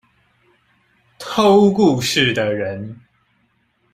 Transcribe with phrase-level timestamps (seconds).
[1.19, 2.99] 偷故事的人